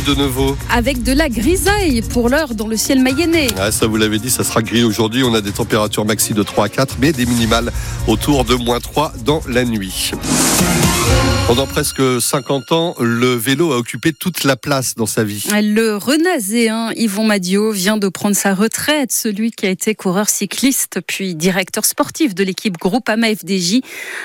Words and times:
de 0.00 0.14
nouveau. 0.14 0.56
Avec 0.70 1.02
de 1.02 1.12
la 1.12 1.28
grisaille 1.28 2.00
pour 2.00 2.30
l'heure 2.30 2.54
dans 2.54 2.66
le 2.66 2.78
ciel 2.78 3.02
mayennais. 3.02 3.48
Ah, 3.58 3.70
ça 3.70 3.86
vous 3.86 3.98
l'avez 3.98 4.18
dit, 4.18 4.30
ça 4.30 4.42
sera 4.42 4.62
gris 4.62 4.84
aujourd'hui. 4.84 5.22
On 5.22 5.34
a 5.34 5.42
des 5.42 5.52
températures 5.52 6.06
maxi 6.06 6.32
de 6.32 6.42
3 6.42 6.64
à 6.64 6.68
4, 6.70 6.96
mais 6.98 7.12
des 7.12 7.26
minimales 7.26 7.70
autour 8.06 8.46
de 8.46 8.54
moins 8.54 8.80
3 8.80 9.12
dans 9.22 9.42
la 9.46 9.66
nuit. 9.66 10.12
Pendant 11.54 11.66
presque 11.66 12.00
50 12.18 12.72
ans, 12.72 12.94
le 12.98 13.34
vélo 13.34 13.74
a 13.74 13.76
occupé 13.76 14.14
toute 14.14 14.44
la 14.44 14.56
place 14.56 14.94
dans 14.94 15.04
sa 15.04 15.22
vie. 15.22 15.46
Le 15.52 15.96
renazéen 15.96 16.92
Yvon 16.96 17.24
Madio 17.24 17.72
vient 17.72 17.98
de 17.98 18.08
prendre 18.08 18.34
sa 18.34 18.54
retraite. 18.54 19.12
Celui 19.12 19.50
qui 19.50 19.66
a 19.66 19.68
été 19.68 19.94
coureur 19.94 20.30
cycliste 20.30 21.00
puis 21.06 21.34
directeur 21.34 21.84
sportif 21.84 22.34
de 22.34 22.42
l'équipe 22.42 22.78
Groupama 22.78 23.34
FDJ 23.34 23.82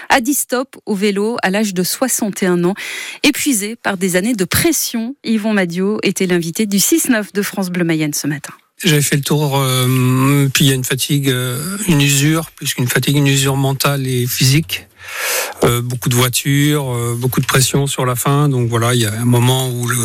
a 0.08 0.22
dit 0.22 0.36
stop 0.36 0.78
au 0.86 0.96
vélo 0.96 1.36
à 1.44 1.50
l'âge 1.50 1.74
de 1.74 1.84
61 1.84 2.64
ans. 2.64 2.76
Épuisé 3.24 3.76
par 3.76 3.98
des 3.98 4.16
années 4.16 4.34
de 4.34 4.46
pression, 4.46 5.18
Yvon 5.26 5.52
Madio 5.52 6.00
était 6.04 6.28
l'invité 6.28 6.66
du 6.66 6.78
6-9 6.78 7.34
de 7.34 7.42
France 7.42 7.72
Bleu 7.72 7.84
Mayenne 7.84 8.14
ce 8.14 8.28
matin. 8.28 8.54
J'avais 8.84 9.02
fait 9.02 9.16
le 9.16 9.24
tour, 9.24 9.58
euh, 9.58 10.48
puis 10.54 10.66
il 10.66 10.68
y 10.68 10.72
a 10.72 10.76
une 10.76 10.84
fatigue, 10.84 11.30
euh, 11.30 11.60
une 11.88 12.02
usure, 12.02 12.52
puisqu'une 12.56 12.88
fatigue, 12.88 13.16
une 13.18 13.28
usure 13.28 13.56
mentale 13.56 14.06
et 14.06 14.28
physique. 14.28 14.88
Euh, 15.64 15.82
beaucoup 15.82 16.10
de 16.10 16.16
voitures, 16.16 16.94
euh, 16.94 17.16
beaucoup 17.18 17.42
de 17.42 17.46
pression 17.46 17.88
sur 17.88 18.06
la 18.06 18.16
fin. 18.16 18.50
Donc 18.50 18.70
voilà, 18.70 18.94
il 18.94 19.02
y 19.02 19.06
a 19.06 19.14
un 19.14 19.26
moment 19.26 19.70
où 19.70 19.88
le, 19.88 19.98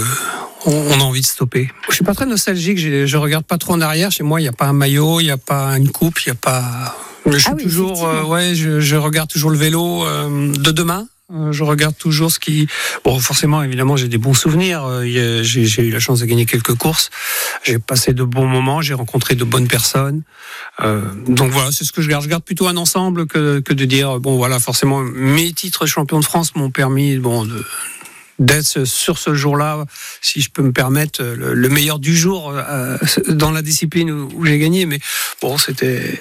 on, 0.64 1.00
a 1.00 1.02
envie 1.02 1.20
de 1.20 1.26
stopper. 1.26 1.70
Je 1.88 1.94
suis 1.94 2.04
pas 2.04 2.14
très 2.14 2.26
nostalgique. 2.26 2.78
Je, 2.78 3.06
je 3.06 3.16
regarde 3.16 3.44
pas 3.44 3.58
trop 3.58 3.74
en 3.74 3.80
arrière. 3.80 4.10
Chez 4.10 4.22
moi, 4.22 4.40
il 4.40 4.44
n'y 4.44 4.48
a 4.48 4.52
pas 4.52 4.66
un 4.66 4.72
maillot, 4.72 5.20
il 5.20 5.24
n'y 5.24 5.30
a 5.30 5.36
pas 5.36 5.76
une 5.76 5.90
coupe, 5.90 6.20
il 6.20 6.28
n'y 6.30 6.32
a 6.32 6.40
pas. 6.40 6.96
Je 7.26 7.36
suis 7.36 7.48
Ah 7.50 7.54
oui, 7.56 7.62
toujours, 7.62 8.06
euh, 8.06 8.24
ouais, 8.24 8.54
je, 8.54 8.80
je 8.80 8.96
regarde 8.96 9.30
toujours 9.30 9.50
le 9.50 9.58
vélo 9.58 10.04
euh, 10.04 10.52
de 10.52 10.70
demain. 10.70 11.06
Euh, 11.30 11.52
Je 11.52 11.64
regarde 11.64 11.96
toujours 11.96 12.30
ce 12.30 12.38
qui. 12.38 12.66
Bon, 13.04 13.18
forcément, 13.18 13.62
évidemment, 13.62 13.96
j'ai 13.96 14.08
des 14.08 14.18
bons 14.18 14.34
souvenirs. 14.34 14.84
Euh, 14.84 15.42
J'ai 15.42 15.82
eu 15.82 15.90
la 15.90 16.00
chance 16.00 16.20
de 16.20 16.26
gagner 16.26 16.46
quelques 16.46 16.74
courses. 16.74 17.10
J'ai 17.62 17.78
passé 17.78 18.12
de 18.12 18.24
bons 18.24 18.46
moments. 18.46 18.82
J'ai 18.82 18.94
rencontré 18.94 19.34
de 19.34 19.44
bonnes 19.44 19.68
personnes. 19.68 20.22
Euh, 20.80 21.02
donc 21.26 21.50
voilà, 21.50 21.70
c'est 21.72 21.84
ce 21.84 21.92
que 21.92 22.02
je 22.02 22.08
garde. 22.08 22.24
Je 22.24 22.28
garde 22.28 22.44
plutôt 22.44 22.66
un 22.66 22.76
ensemble 22.76 23.26
que, 23.26 23.60
de 23.60 23.84
dire 23.84 24.20
bon 24.20 24.36
voilà, 24.36 24.58
forcément, 24.58 25.00
mes 25.00 25.52
titres 25.52 25.86
champion 25.86 26.20
de 26.20 26.24
France 26.24 26.54
m'ont 26.54 26.70
permis 26.70 27.16
bon 27.16 27.48
d'être 28.38 28.84
sur 28.84 29.18
ce 29.18 29.34
jour-là, 29.34 29.84
si 30.20 30.40
je 30.40 30.50
peux 30.50 30.62
me 30.62 30.72
permettre, 30.72 31.22
le, 31.22 31.54
le 31.54 31.68
meilleur 31.68 32.00
du 32.00 32.16
jour 32.16 32.52
dans 33.28 33.52
la 33.52 33.62
discipline 33.62 34.10
où, 34.10 34.28
où 34.34 34.44
j'ai 34.44 34.58
gagné. 34.58 34.84
Mais 34.86 34.98
bon, 35.40 35.56
c'était. 35.58 36.18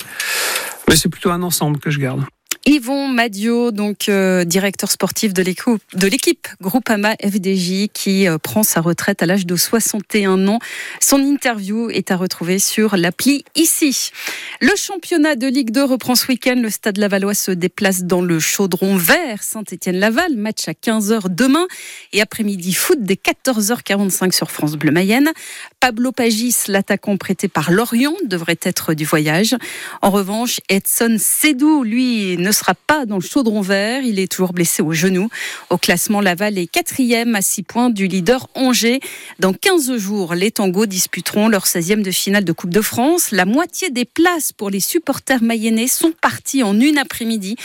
Mais 0.87 0.95
c'est 0.95 1.09
plutôt 1.09 1.31
un 1.31 1.41
ensemble 1.41 1.79
que 1.79 1.89
je 1.89 1.99
garde. 1.99 2.23
Yvon 2.67 3.07
Madio, 3.07 3.71
donc 3.71 4.07
euh, 4.07 4.43
directeur 4.43 4.91
sportif 4.91 5.33
de 5.33 5.41
l'équipe, 5.41 6.47
Groupama 6.61 7.15
FDJ, 7.15 7.87
qui 7.91 8.27
euh, 8.27 8.37
prend 8.37 8.61
sa 8.61 8.81
retraite 8.81 9.23
à 9.23 9.25
l'âge 9.25 9.47
de 9.47 9.55
61 9.55 10.47
ans. 10.47 10.59
Son 10.99 11.17
interview 11.17 11.89
est 11.89 12.11
à 12.11 12.17
retrouver 12.17 12.59
sur 12.59 12.97
l'appli 12.97 13.43
ici. 13.55 14.11
Le 14.59 14.75
championnat 14.75 15.35
de 15.35 15.47
Ligue 15.47 15.71
2 15.71 15.83
reprend 15.85 16.13
ce 16.13 16.27
week-end. 16.27 16.53
Le 16.55 16.69
Stade 16.69 16.97
Lavallois 16.97 17.33
se 17.33 17.49
déplace 17.49 18.03
dans 18.03 18.21
le 18.21 18.39
chaudron 18.39 18.95
vert 18.95 19.41
Saint-Étienne-Laval. 19.41 20.35
Match 20.35 20.67
à 20.67 20.73
15h 20.73 21.33
demain 21.33 21.65
et 22.13 22.21
après-midi 22.21 22.73
foot 22.73 22.99
dès 23.01 23.15
14h45 23.15 24.33
sur 24.33 24.51
France 24.51 24.73
Bleu 24.73 24.91
Mayenne. 24.91 25.31
Pablo 25.79 26.11
Pagis, 26.11 26.57
l'attaquant 26.67 27.17
prêté 27.17 27.47
par 27.47 27.71
Lorient, 27.71 28.13
devrait 28.25 28.59
être 28.61 28.93
du 28.93 29.03
voyage. 29.03 29.55
En 30.03 30.11
revanche, 30.11 30.59
Edson 30.69 31.15
Sedou, 31.17 31.81
lui, 31.81 32.37
ne 32.37 32.50
sera 32.51 32.73
pas 32.73 33.05
dans 33.05 33.15
le 33.15 33.21
chaudron 33.21 33.61
vert. 33.61 34.03
Il 34.03 34.19
est 34.19 34.31
toujours 34.31 34.53
blessé 34.53 34.81
au 34.81 34.93
genou. 34.93 35.29
Au 35.69 35.77
classement, 35.77 36.21
Laval 36.21 36.57
est 36.57 36.67
quatrième 36.67 37.35
à 37.35 37.41
6 37.41 37.63
points 37.63 37.89
du 37.89 38.07
leader 38.07 38.47
Angers. 38.55 38.99
Dans 39.39 39.53
15 39.53 39.97
jours, 39.97 40.35
les 40.35 40.51
tangos 40.51 40.85
disputeront 40.85 41.47
leur 41.47 41.65
16e 41.65 42.01
de 42.01 42.11
finale 42.11 42.43
de 42.43 42.51
Coupe 42.51 42.71
de 42.71 42.81
France. 42.81 43.31
La 43.31 43.45
moitié 43.45 43.89
des 43.89 44.05
places 44.05 44.53
pour 44.53 44.69
les 44.69 44.79
supporters 44.79 45.41
mayennais 45.41 45.87
sont 45.87 46.11
parties 46.11 46.63
en 46.63 46.79
une 46.79 46.97
après-midi. 46.97 47.55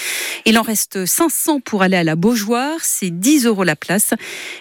Il 0.44 0.58
en 0.58 0.62
reste 0.62 1.06
500 1.06 1.60
pour 1.60 1.82
aller 1.82 1.96
à 1.96 2.04
la 2.04 2.16
Beaujoire. 2.16 2.78
C'est 2.82 3.10
10 3.10 3.46
euros 3.46 3.64
la 3.64 3.76
place. 3.76 4.14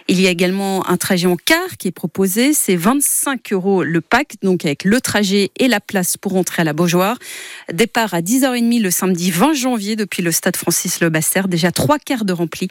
Il 0.08 0.20
y 0.22 0.28
a 0.28 0.30
également 0.30 0.88
un 0.88 0.98
trajet 0.98 1.28
en 1.28 1.38
car 1.38 1.78
qui 1.78 1.88
est 1.88 1.92
proposé. 1.92 2.54
C'est 2.54 2.76
25 2.76 3.54
euros 3.54 3.84
le 3.84 4.02
pack, 4.02 4.36
donc 4.42 4.66
avec 4.66 4.84
le 4.84 5.02
trajet 5.02 5.52
et 5.58 5.68
la 5.68 5.80
place 5.80 6.18
pour 6.18 6.36
entrer 6.36 6.62
à 6.62 6.66
la 6.66 6.74
Beaujoire. 6.74 7.18
Départ 7.72 8.14
à 8.14 8.22
10h30 8.22 8.82
le 8.82 8.92
samedi 8.92 9.32
20 9.32 9.54
janvier 9.54 9.96
depuis 9.96 10.15
le 10.22 10.32
stade 10.32 10.56
Francis 10.56 11.00
Le 11.02 11.10
Basser. 11.10 11.42
Déjà 11.48 11.72
trois 11.72 12.00
quarts 12.00 12.26
de 12.26 12.34
rempli. 12.34 12.68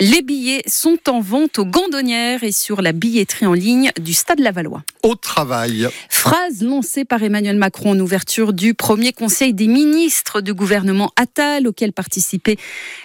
Les 0.00 0.22
billets 0.22 0.62
sont 0.66 0.98
en 1.08 1.20
vente 1.20 1.58
aux 1.58 1.64
Gandonnières 1.64 2.44
et 2.44 2.52
sur 2.52 2.82
la 2.82 2.92
billetterie 2.92 3.46
en 3.46 3.52
ligne 3.52 3.90
du 4.00 4.14
stade 4.14 4.40
Lavallois. 4.40 4.82
Au 5.02 5.14
travail. 5.14 5.88
Phrase 6.08 6.62
lancée 6.62 7.04
par 7.04 7.22
Emmanuel 7.22 7.56
Macron 7.56 7.92
en 7.92 8.00
ouverture 8.00 8.52
du 8.52 8.74
premier 8.74 9.12
conseil 9.12 9.54
des 9.54 9.66
ministres 9.66 10.40
du 10.40 10.54
gouvernement 10.54 11.12
Attal, 11.16 11.66
auquel 11.66 11.92
participaient 11.92 12.56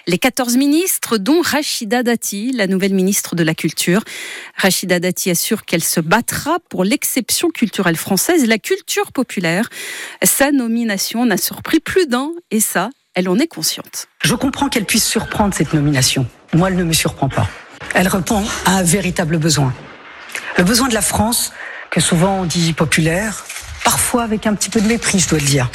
les 0.06 0.18
14 0.18 0.56
ministres, 0.56 1.18
dont 1.18 1.40
Rachida 1.40 2.02
Dati, 2.02 2.52
la 2.52 2.66
nouvelle 2.66 2.94
ministre 2.94 3.34
de 3.34 3.42
la 3.42 3.54
Culture. 3.54 4.02
Rachida 4.56 5.00
Dati 5.00 5.30
assure 5.30 5.64
qu'elle 5.64 5.82
se 5.82 6.00
battra 6.00 6.58
pour 6.68 6.84
l'exception 6.84 7.50
culturelle 7.50 7.96
française, 7.96 8.46
la 8.46 8.58
culture 8.58 9.12
populaire. 9.12 9.68
Sa 10.22 10.52
nomination 10.52 11.24
n'a 11.26 11.36
surpris 11.36 11.80
plus 11.80 12.06
d'un, 12.06 12.32
et 12.50 12.60
ça, 12.60 12.90
elle 13.14 13.28
en 13.28 13.38
est 13.38 13.46
consciente. 13.46 14.08
Je 14.22 14.34
comprends 14.34 14.68
qu'elle 14.68 14.84
puisse 14.84 15.06
surprendre 15.06 15.54
cette 15.54 15.72
nomination. 15.72 16.26
Moi, 16.52 16.68
elle 16.68 16.76
ne 16.76 16.84
me 16.84 16.92
surprend 16.92 17.28
pas. 17.28 17.48
Elle 17.94 18.08
répond 18.08 18.44
à 18.66 18.72
un 18.72 18.82
véritable 18.82 19.38
besoin. 19.38 19.72
Le 20.58 20.64
besoin 20.64 20.88
de 20.88 20.94
la 20.94 21.02
France, 21.02 21.52
que 21.90 22.00
souvent 22.00 22.40
on 22.40 22.44
dit 22.44 22.72
populaire, 22.72 23.44
parfois 23.84 24.24
avec 24.24 24.46
un 24.46 24.54
petit 24.54 24.70
peu 24.70 24.80
de 24.80 24.86
mépris, 24.86 25.20
je 25.20 25.28
dois 25.28 25.38
le 25.38 25.44
dire, 25.44 25.70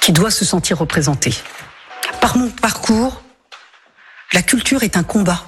qui 0.00 0.12
doit 0.12 0.30
se 0.30 0.44
sentir 0.44 0.78
représentée. 0.78 1.34
Par 2.20 2.36
mon 2.36 2.50
parcours, 2.50 3.22
la 4.32 4.42
culture 4.42 4.82
est 4.82 4.96
un 4.96 5.04
combat. 5.04 5.42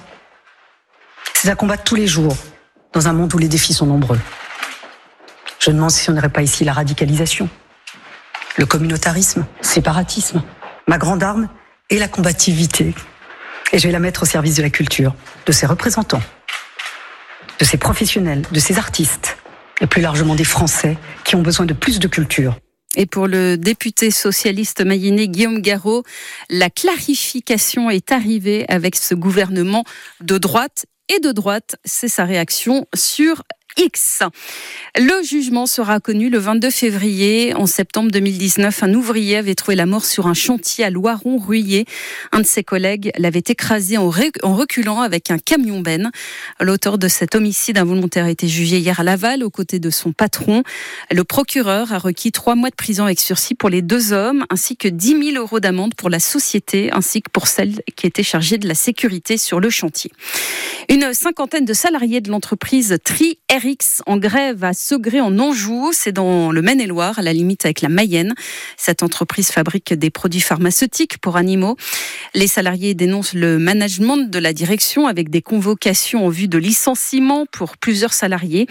C'est 1.33 1.49
un 1.49 1.55
combat 1.55 1.77
de 1.77 1.81
tous 1.81 1.95
les 1.95 2.07
jours, 2.07 2.35
dans 2.93 3.07
un 3.07 3.13
monde 3.13 3.33
où 3.33 3.37
les 3.37 3.47
défis 3.47 3.73
sont 3.73 3.85
nombreux. 3.85 4.19
Je 5.59 5.71
me 5.71 5.75
demande 5.75 5.91
si 5.91 6.09
on 6.09 6.13
n'aurait 6.13 6.29
pas 6.29 6.41
ici 6.41 6.63
la 6.63 6.73
radicalisation 6.73 7.49
le 8.57 8.65
communautarisme, 8.65 9.45
séparatisme. 9.61 10.43
Ma 10.87 10.97
grande 10.97 11.23
arme 11.23 11.49
est 11.89 11.97
la 11.97 12.07
combativité. 12.07 12.93
Et 13.71 13.79
je 13.79 13.87
vais 13.87 13.93
la 13.93 13.99
mettre 13.99 14.23
au 14.23 14.25
service 14.25 14.55
de 14.55 14.61
la 14.61 14.69
culture, 14.69 15.13
de 15.45 15.51
ses 15.51 15.65
représentants, 15.65 16.21
de 17.59 17.65
ses 17.65 17.77
professionnels, 17.77 18.43
de 18.51 18.59
ses 18.59 18.77
artistes, 18.77 19.37
et 19.81 19.87
plus 19.87 20.01
largement 20.01 20.35
des 20.35 20.43
Français 20.43 20.97
qui 21.23 21.35
ont 21.35 21.41
besoin 21.41 21.65
de 21.65 21.73
plus 21.73 21.99
de 21.99 22.07
culture. 22.07 22.57
Et 22.95 23.05
pour 23.05 23.27
le 23.27 23.55
député 23.55 24.09
socialiste 24.09 24.83
mayennais 24.83 25.27
Guillaume 25.27 25.61
Garot, 25.61 26.03
la 26.49 26.69
clarification 26.69 27.89
est 27.89 28.11
arrivée 28.11 28.65
avec 28.67 28.95
ce 28.95 29.13
gouvernement 29.13 29.83
de 30.21 30.37
droite. 30.37 30.85
Et 31.07 31.19
de 31.19 31.31
droite, 31.31 31.77
c'est 31.85 32.07
sa 32.07 32.25
réaction 32.25 32.87
sur 32.95 33.43
X. 33.79 34.23
Le 34.97 35.23
jugement 35.23 35.65
sera 35.65 36.01
connu 36.01 36.29
le 36.29 36.37
22 36.37 36.69
février. 36.69 37.53
En 37.53 37.65
septembre 37.65 38.11
2019, 38.11 38.83
un 38.83 38.93
ouvrier 38.93 39.37
avait 39.37 39.55
trouvé 39.55 39.75
la 39.75 39.85
mort 39.85 40.03
sur 40.03 40.27
un 40.27 40.33
chantier 40.33 40.83
à 40.83 40.89
Loiron-Ruillé. 40.89 41.85
Un 42.33 42.41
de 42.41 42.45
ses 42.45 42.61
collègues 42.63 43.11
l'avait 43.17 43.43
écrasé 43.47 43.97
en, 43.97 44.09
reculant 44.09 44.99
avec 44.99 45.31
un 45.31 45.37
camion 45.37 45.79
benne. 45.79 46.11
L'auteur 46.59 46.97
de 46.97 47.07
cet 47.07 47.35
homicide 47.35 47.77
involontaire 47.77 48.25
a 48.25 48.29
été 48.29 48.49
jugé 48.49 48.79
hier 48.79 48.99
à 48.99 49.03
Laval 49.03 49.45
aux 49.45 49.49
côtés 49.49 49.79
de 49.79 49.89
son 49.89 50.11
patron. 50.11 50.63
Le 51.09 51.23
procureur 51.23 51.93
a 51.93 51.99
requis 51.99 52.33
trois 52.33 52.55
mois 52.55 52.71
de 52.71 52.75
prison 52.75 53.05
avec 53.05 53.21
sursis 53.21 53.55
pour 53.55 53.69
les 53.69 53.81
deux 53.81 54.11
hommes, 54.11 54.45
ainsi 54.49 54.75
que 54.75 54.89
10 54.89 55.31
000 55.31 55.37
euros 55.37 55.61
d'amende 55.61 55.95
pour 55.95 56.09
la 56.09 56.19
société, 56.19 56.91
ainsi 56.91 57.21
que 57.21 57.29
pour 57.31 57.47
celle 57.47 57.81
qui 57.95 58.07
était 58.07 58.23
chargée 58.23 58.57
de 58.57 58.67
la 58.67 58.75
sécurité 58.75 59.37
sur 59.37 59.61
le 59.61 59.69
chantier. 59.69 60.11
Une 60.89 61.13
cinquantaine 61.13 61.65
de 61.65 61.73
salariés 61.73 62.19
de 62.19 62.29
l'entreprise 62.29 62.97
Tri 63.05 63.39
En 64.07 64.17
grève 64.17 64.63
à 64.63 64.73
Segré 64.73 65.21
en 65.21 65.37
Anjou, 65.37 65.91
c'est 65.93 66.11
dans 66.11 66.51
le 66.51 66.61
Maine-et-Loire, 66.61 67.19
à 67.19 67.21
la 67.21 67.33
limite 67.33 67.65
avec 67.65 67.81
la 67.81 67.89
Mayenne. 67.89 68.33
Cette 68.77 69.03
entreprise 69.03 69.49
fabrique 69.49 69.93
des 69.93 70.09
produits 70.09 70.41
pharmaceutiques 70.41 71.19
pour 71.19 71.37
animaux. 71.37 71.77
Les 72.33 72.47
salariés 72.47 72.95
dénoncent 72.95 73.33
le 73.35 73.59
management 73.59 74.29
de 74.29 74.39
la 74.39 74.53
direction 74.53 75.05
avec 75.05 75.29
des 75.29 75.43
convocations 75.43 76.25
en 76.25 76.29
vue 76.29 76.47
de 76.47 76.57
licenciement 76.57 77.45
pour 77.51 77.77
plusieurs 77.77 78.13
salariés. 78.13 78.65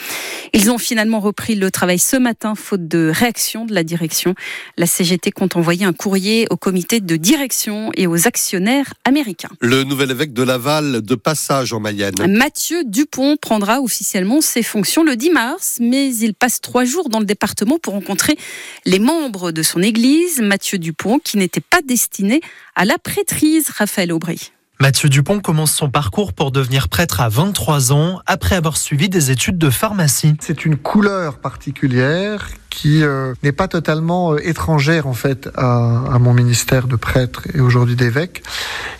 Ils 0.52 0.70
ont 0.70 0.78
finalement 0.78 1.20
repris 1.20 1.54
le 1.54 1.70
travail 1.70 2.00
ce 2.00 2.16
matin 2.16 2.54
faute 2.56 2.88
de 2.88 3.12
réaction 3.14 3.66
de 3.66 3.74
la 3.74 3.84
direction. 3.84 4.34
La 4.76 4.86
CGT 4.86 5.30
compte 5.30 5.54
envoyer 5.54 5.84
un 5.84 5.92
courrier 5.92 6.48
au 6.50 6.56
comité 6.56 7.00
de 7.00 7.16
direction 7.16 7.90
et 7.94 8.08
aux 8.08 8.26
actionnaires 8.26 8.94
américains. 9.04 9.50
Le 9.60 9.84
nouvel 9.84 10.10
évêque 10.10 10.32
de 10.32 10.42
Laval 10.42 11.02
de 11.02 11.14
passage 11.14 11.72
en 11.72 11.78
Mayenne. 11.78 12.14
Mathieu 12.26 12.82
Dupont 12.84 13.36
prendra 13.36 13.80
officiellement 13.80 14.40
ses 14.40 14.64
fonctions 14.64 14.87
le 14.96 15.16
10 15.16 15.30
mars, 15.30 15.78
mais 15.80 16.14
il 16.16 16.34
passe 16.34 16.60
trois 16.60 16.84
jours 16.84 17.08
dans 17.08 17.20
le 17.20 17.24
département 17.24 17.78
pour 17.78 17.92
rencontrer 17.94 18.36
les 18.84 18.98
membres 18.98 19.52
de 19.52 19.62
son 19.62 19.82
église. 19.82 20.40
Mathieu 20.40 20.78
Dupont, 20.78 21.18
qui 21.18 21.36
n'était 21.36 21.60
pas 21.60 21.82
destiné 21.82 22.40
à 22.74 22.84
la 22.84 22.98
prêtrise, 22.98 23.68
Raphaël 23.70 24.12
Aubry. 24.12 24.50
Mathieu 24.80 25.08
Dupont 25.08 25.40
commence 25.40 25.72
son 25.72 25.90
parcours 25.90 26.32
pour 26.32 26.52
devenir 26.52 26.88
prêtre 26.88 27.20
à 27.20 27.28
23 27.28 27.92
ans 27.92 28.20
après 28.26 28.54
avoir 28.54 28.76
suivi 28.76 29.08
des 29.08 29.32
études 29.32 29.58
de 29.58 29.70
pharmacie. 29.70 30.36
C'est 30.38 30.64
une 30.64 30.76
couleur 30.76 31.38
particulière 31.38 32.46
qui 32.70 33.02
euh, 33.02 33.34
n'est 33.42 33.50
pas 33.50 33.66
totalement 33.66 34.34
euh, 34.34 34.48
étrangère 34.48 35.08
en 35.08 35.14
fait 35.14 35.48
à, 35.56 36.04
à, 36.12 36.18
mon 36.20 36.32
ministère 36.32 36.86
de 36.86 36.94
prêtre 36.94 37.42
et 37.52 37.60
aujourd'hui 37.60 37.96
d'évêque. 37.96 38.44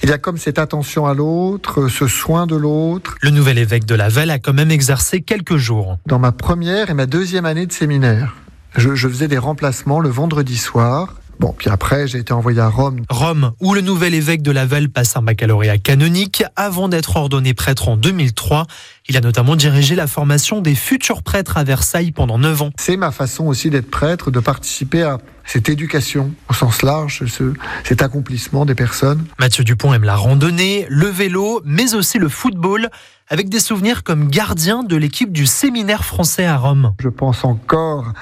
Il 0.02 0.08
y 0.08 0.12
a 0.12 0.18
comme 0.18 0.36
cette 0.36 0.58
attention 0.58 1.06
à 1.06 1.14
l'autre, 1.14 1.86
ce 1.86 2.08
soin 2.08 2.48
de 2.48 2.56
l'autre. 2.56 3.14
Le 3.22 3.30
nouvel 3.30 3.56
évêque 3.56 3.84
de 3.84 3.94
Laval 3.94 4.30
a 4.30 4.40
quand 4.40 4.54
même 4.54 4.72
exercé 4.72 5.20
quelques 5.20 5.58
jours. 5.58 5.98
Dans 6.06 6.18
ma 6.18 6.32
première 6.32 6.90
et 6.90 6.94
ma 6.94 7.06
deuxième 7.06 7.46
année 7.46 7.66
de 7.66 7.72
séminaire, 7.72 8.34
je, 8.76 8.96
je 8.96 9.08
faisais 9.08 9.28
des 9.28 9.38
remplacements 9.38 10.00
le 10.00 10.08
vendredi 10.08 10.56
soir 10.56 11.14
Bon, 11.38 11.54
puis 11.56 11.70
après, 11.70 12.08
j'ai 12.08 12.18
été 12.18 12.32
envoyé 12.32 12.60
à 12.60 12.68
Rome. 12.68 13.02
Rome, 13.08 13.52
où 13.60 13.72
le 13.72 13.80
nouvel 13.80 14.12
évêque 14.12 14.42
de 14.42 14.50
Laval 14.50 14.88
passe 14.88 15.16
un 15.16 15.22
baccalauréat 15.22 15.78
canonique 15.78 16.42
avant 16.56 16.88
d'être 16.88 17.14
ordonné 17.16 17.54
prêtre 17.54 17.88
en 17.88 17.96
2003. 17.96 18.66
Il 19.08 19.16
a 19.16 19.20
notamment 19.20 19.54
dirigé 19.54 19.94
la 19.94 20.08
formation 20.08 20.60
des 20.60 20.74
futurs 20.74 21.22
prêtres 21.22 21.56
à 21.56 21.62
Versailles 21.62 22.10
pendant 22.10 22.38
9 22.38 22.62
ans. 22.62 22.70
C'est 22.76 22.96
ma 22.96 23.12
façon 23.12 23.46
aussi 23.46 23.70
d'être 23.70 23.90
prêtre, 23.90 24.32
de 24.32 24.40
participer 24.40 25.02
à 25.04 25.18
cette 25.44 25.68
éducation 25.68 26.32
au 26.50 26.54
sens 26.54 26.82
large, 26.82 27.24
ce, 27.26 27.54
cet 27.84 28.02
accomplissement 28.02 28.66
des 28.66 28.74
personnes. 28.74 29.24
Mathieu 29.38 29.62
Dupont 29.62 29.94
aime 29.94 30.04
la 30.04 30.16
randonnée, 30.16 30.86
le 30.90 31.06
vélo, 31.06 31.62
mais 31.64 31.94
aussi 31.94 32.18
le 32.18 32.28
football, 32.28 32.88
avec 33.28 33.48
des 33.48 33.60
souvenirs 33.60 34.02
comme 34.02 34.28
gardien 34.28 34.82
de 34.82 34.96
l'équipe 34.96 35.32
du 35.32 35.46
séminaire 35.46 36.04
français 36.04 36.46
à 36.46 36.56
Rome. 36.56 36.94
Je 37.00 37.08
pense 37.08 37.44
encore 37.44 38.12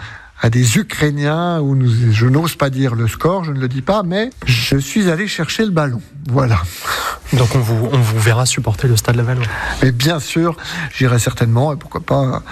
à 0.40 0.50
des 0.50 0.76
Ukrainiens 0.76 1.60
où 1.60 1.74
nous, 1.74 1.90
je 2.12 2.26
n'ose 2.26 2.56
pas 2.56 2.70
dire 2.70 2.94
le 2.94 3.08
score, 3.08 3.44
je 3.44 3.52
ne 3.52 3.60
le 3.60 3.68
dis 3.68 3.82
pas, 3.82 4.02
mais 4.02 4.30
je 4.44 4.76
suis 4.76 5.10
allé 5.10 5.26
chercher 5.26 5.64
le 5.64 5.70
ballon. 5.70 6.02
Voilà. 6.28 6.62
Donc 7.32 7.54
on 7.54 7.58
vous, 7.58 7.88
on 7.92 7.98
vous 7.98 8.18
verra 8.18 8.46
supporter 8.46 8.88
le 8.88 8.96
Stade 8.96 9.16
Lavallois. 9.16 9.46
Mais 9.82 9.92
bien 9.92 10.20
sûr, 10.20 10.56
j'irai 10.94 11.18
certainement, 11.18 11.72
et 11.72 11.76
pourquoi 11.76 12.00
pas 12.00 12.42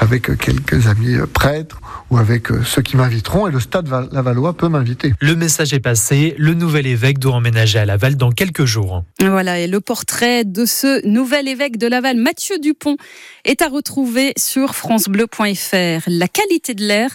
avec 0.00 0.36
quelques 0.38 0.86
amis 0.86 1.16
prêtres 1.32 1.80
ou 2.10 2.18
avec 2.18 2.48
ceux 2.64 2.82
qui 2.82 2.96
m'inviteront, 2.96 3.46
et 3.46 3.50
le 3.50 3.60
Stade 3.60 3.88
Lavallois 4.12 4.54
peut 4.54 4.68
m'inviter. 4.68 5.12
Le 5.20 5.36
message 5.36 5.72
est 5.72 5.80
passé, 5.80 6.34
le 6.38 6.54
nouvel 6.54 6.86
évêque 6.86 7.18
doit 7.18 7.34
emménager 7.34 7.78
à 7.78 7.84
Laval 7.84 8.16
dans 8.16 8.30
quelques 8.30 8.64
jours. 8.64 9.04
Voilà, 9.20 9.58
et 9.58 9.66
le 9.66 9.80
portrait 9.80 10.44
de 10.44 10.64
ce 10.64 11.06
nouvel 11.06 11.48
évêque 11.48 11.76
de 11.76 11.86
Laval, 11.86 12.16
Mathieu 12.16 12.58
Dupont, 12.58 12.96
est 13.44 13.62
à 13.62 13.68
retrouver 13.68 14.32
sur 14.36 14.74
francebleu.fr. 14.74 16.02
La 16.06 16.28
qualité 16.28 16.74
de 16.74 16.84
l'air 16.84 17.10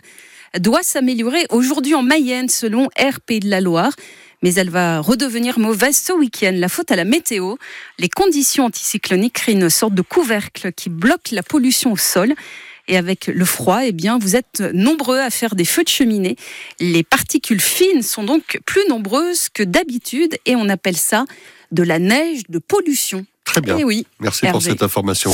doit 0.60 0.84
s'améliorer 0.84 1.46
aujourd'hui 1.50 1.96
en 1.96 2.04
Mayenne 2.04 2.50
selon 2.50 2.86
RP 2.98 3.40
de 3.42 3.50
la 3.50 3.62
Loire 3.62 3.92
mais 4.44 4.54
elle 4.54 4.70
va 4.70 5.00
redevenir 5.00 5.60
mauvaise 5.60 5.98
ce 5.98 6.14
week-end. 6.14 6.54
La 6.54 6.70
faute 6.70 6.92
à 6.92 6.96
la 6.96 7.06
météo. 7.06 7.56
Les 7.98 8.10
conditions 8.10 8.66
anticycloniques 8.66 9.34
créent 9.34 9.54
une 9.54 9.70
sorte 9.70 9.94
de 9.94 10.02
couvercle 10.02 10.72
qui 10.72 10.90
bloque 10.90 11.32
la 11.32 11.44
pollution 11.44 11.94
au 11.94 11.98
sol. 11.98 12.34
Et 12.90 12.98
avec 12.98 13.28
le 13.28 13.44
froid, 13.44 13.82
eh 13.84 13.92
bien, 13.92 14.18
vous 14.18 14.36
êtes 14.36 14.62
nombreux 14.74 15.20
à 15.20 15.30
faire 15.30 15.56
des 15.56 15.66
feux 15.66 15.84
de 15.84 15.90
cheminée. 15.90 16.38
Les 16.80 17.04
particules 17.04 17.60
fines 17.60 18.02
sont 18.02 18.24
donc 18.24 18.60
plus 18.66 18.88
nombreuses 18.88 19.50
que 19.50 19.64
d'habitude 19.64 20.38
et 20.46 20.56
on 20.56 20.70
appelle 20.70 20.96
ça 20.96 21.26
de 21.72 21.84
la 21.84 22.00
neige 22.00 22.44
de 22.48 22.60
pollution. 22.60 23.26
Très 23.44 23.62
bien. 23.62 23.78
Et 23.78 23.84
oui, 23.84 24.06
Merci 24.20 24.46
pour 24.48 24.62
cette 24.62 24.84
information. 24.84 25.26